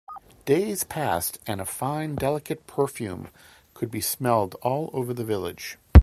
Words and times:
Days 0.45 0.83
passed 0.83 1.37
and 1.45 1.61
a 1.61 1.65
fine 1.65 2.15
delicate 2.15 2.65
perfume 2.65 3.27
could 3.75 3.91
be 3.91 4.01
smelled 4.01 4.55
all 4.63 4.89
over 4.93 5.13
the 5.13 5.23
village. 5.23 5.77